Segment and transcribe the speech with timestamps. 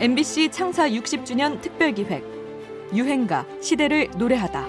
[0.00, 2.24] MBC 창사 60주년 특별기획
[2.94, 4.66] 유행가 시대를 노래하다.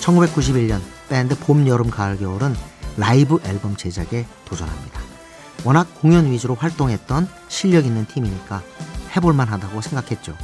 [0.00, 2.56] (1991년) 밴드 봄, 여름, 가을, 겨울은
[2.96, 5.00] 라이브 앨범 제작에 도전합니다.
[5.64, 8.64] 워낙 공연 위주로 활동했던 실력 있는 팀이니까
[9.14, 10.36] 해볼만 하다고 생각했죠.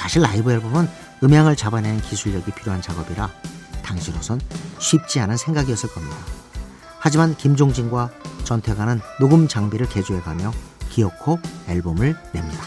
[0.00, 0.88] 사실 라이브 앨범은
[1.22, 3.30] 음향을 잡아내는 기술력이 필요한 작업이라
[3.82, 4.40] 당시로선
[4.78, 6.16] 쉽지 않은 생각이었을 겁니다.
[6.98, 8.10] 하지만 김종진과
[8.44, 10.52] 전태관은 녹음 장비를 개조해가며
[10.88, 12.64] 기어코 앨범을 냅니다.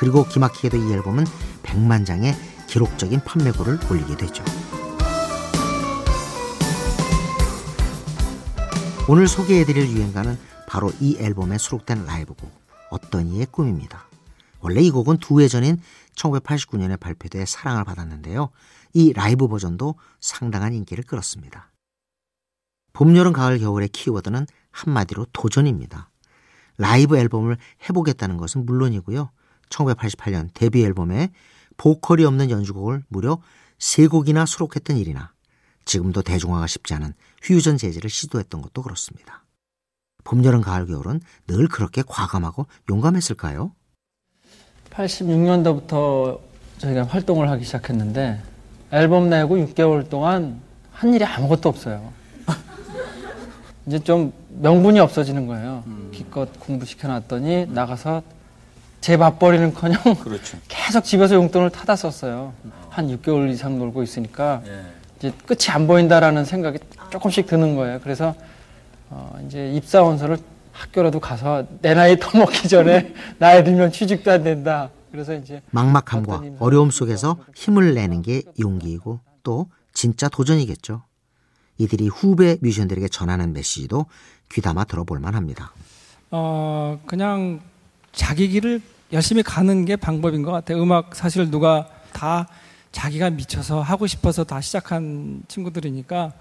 [0.00, 1.26] 그리고 기막히게도 이 앨범은
[1.62, 2.34] 100만 장의
[2.66, 4.42] 기록적인 판매고를 올리게 되죠.
[9.06, 10.36] 오늘 소개해드릴 유행가는
[10.66, 12.50] 바로 이 앨범에 수록된 라이브곡
[12.90, 14.08] 어떤 이의 꿈입니다.
[14.60, 15.80] 원래 이 곡은 두해 전인
[16.18, 18.50] 1989년에 발표돼 사랑을 받았는데요.
[18.92, 21.72] 이 라이브 버전도 상당한 인기를 끌었습니다.
[22.92, 26.10] 봄, 여름, 가을, 겨울의 키워드는 한마디로 도전입니다.
[26.76, 27.56] 라이브 앨범을
[27.88, 29.30] 해보겠다는 것은 물론이고요.
[29.70, 31.32] 1988년 데뷔 앨범에
[31.76, 33.40] 보컬이 없는 연주곡을 무려
[33.78, 35.32] 3곡이나 수록했던 일이나
[35.84, 39.44] 지금도 대중화가 쉽지 않은 퓨전 재즈를 시도했던 것도 그렇습니다.
[40.24, 43.74] 봄, 여름, 가을, 겨울은 늘 그렇게 과감하고 용감했을까요?
[44.90, 46.38] 86년도부터
[46.78, 48.38] 저희가 활동을 하기 시작했는데
[48.92, 50.60] 앨범 내고 6개월 동안
[50.92, 52.12] 한 일이 아무것도 없어요.
[53.86, 55.82] 이제 좀 명분이 없어지는 거예요.
[55.86, 56.10] 음.
[56.12, 58.22] 기껏 공부시켜놨더니 나가서
[59.00, 60.58] 제 밥벌이는커녕 그렇죠.
[60.66, 62.52] 계속 집에서 용돈을 타다 썼어요.
[62.90, 64.80] 한 6개월 이상 놀고 있으니까 예.
[65.18, 66.78] 이제 끝이 안 보인다라는 생각이
[67.10, 68.00] 조금씩 드는 거예요.
[68.02, 68.34] 그래서
[69.10, 70.38] 어 이제 입사 원서를
[70.78, 74.90] 학교라도 가서 내 나이 더 먹기 전에 나이 들면 취직도 안 된다.
[75.10, 81.02] 그래서 이제 막막함과 어려움 속에서 힘을 내는 게 용기이고 또 진짜 도전이겠죠.
[81.78, 84.06] 이들이 후배 뮤지션들에게 전하는 메시지도
[84.52, 85.72] 귀담아 들어볼 만합니다.
[86.30, 87.60] 어 그냥
[88.12, 88.80] 자기 길을
[89.12, 90.82] 열심히 가는 게 방법인 것 같아요.
[90.82, 92.46] 음악 사실 누가 다
[92.92, 96.32] 자기가 미쳐서 하고 싶어서 다 시작한 친구들이니까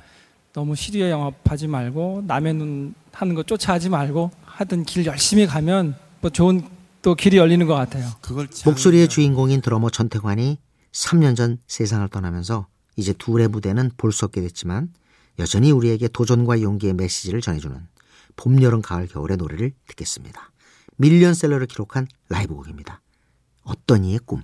[0.57, 6.31] 너무 시리에 영업하지 말고 남의 눈 하는 거 쫓아하지 말고 하던 길 열심히 가면 뭐
[6.31, 6.67] 좋은
[7.03, 8.09] 또 길이 열리는 것 같아요.
[8.65, 10.57] 목소리의 주인공인 드러머 전태관이
[10.93, 14.91] 3년 전 세상을 떠나면서 이제 둘의 무대는 볼 수 없게 됐지만
[15.37, 17.77] 여전히 우리에게 도전과 용기의 메시지를 전해주는
[18.35, 20.51] 봄, 여름, 가을, 겨울의 노래를 듣겠습니다.
[20.95, 23.01] 밀리언셀러를 기록한 라이브곡입니다.
[23.61, 24.41] 어떤 이의 꿈.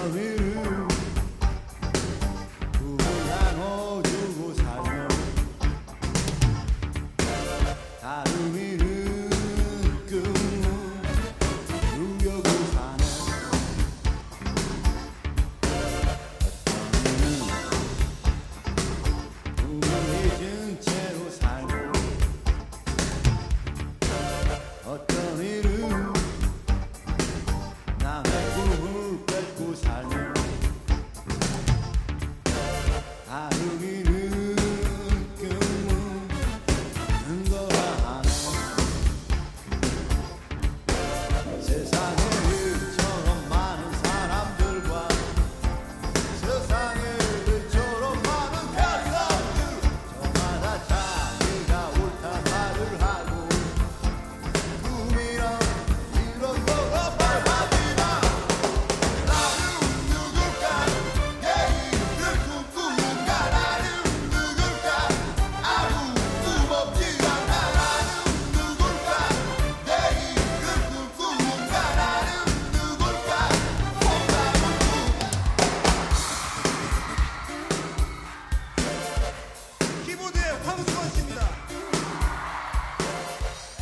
[0.00, 0.49] Aleluia.